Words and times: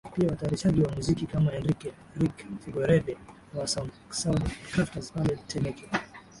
Pia 0.15 0.29
watayarishaji 0.29 0.81
wa 0.81 0.91
muziki 0.91 1.25
kama 1.27 1.53
Enrique 1.53 1.93
Rick 2.17 2.45
Figueredo 2.65 3.15
wa 3.53 3.67
Sound 3.67 4.41
Crafters 4.71 5.11
pale 5.13 5.35
Temeke 5.47 5.89